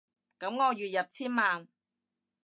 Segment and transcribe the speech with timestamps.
[0.39, 1.67] 噉我月入千萬